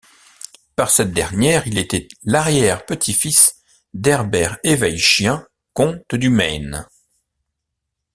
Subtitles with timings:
[0.75, 3.57] Par cette dernière, il était l'arrière-petit-fils
[3.93, 6.87] d'Herbert Eveille-Chien, comte du Maine.